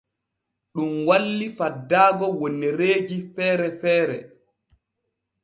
Ɗun 0.73 0.91
walli 1.07 1.47
faddaago 1.57 2.25
wonnereeji 2.39 3.17
feere 3.33 3.67
feere. 3.81 4.17